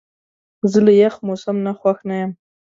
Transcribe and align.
زه 0.71 0.79
له 0.85 0.93
یخ 1.01 1.15
موسم 1.27 1.57
نه 1.65 1.71
خوښ 1.79 1.97
نه 2.09 2.15
یم. 2.21 2.31